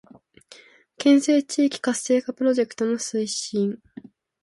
[0.97, 3.77] 県西地域活性化プロジェクトの推進